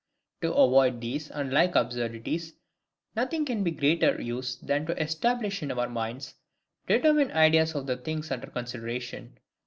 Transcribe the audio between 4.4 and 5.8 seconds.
than to establish in